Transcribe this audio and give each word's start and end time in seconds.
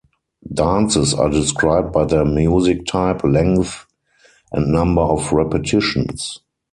Dances 0.51 1.13
are 1.13 1.29
described 1.29 1.93
by 1.93 2.05
their 2.05 2.25
music 2.25 2.87
type, 2.87 3.23
length 3.23 3.85
and 4.51 4.65
number 4.73 5.03
of 5.03 5.31
repetitions. 5.31 6.39